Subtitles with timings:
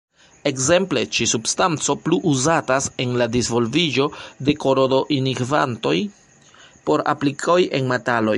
[0.49, 4.07] Ekzemple, ĉi-substanco plu uzatas en la disvolviĝo
[4.49, 5.97] de korodo-inhibantoj
[6.89, 8.27] por aplikoj en metaloj.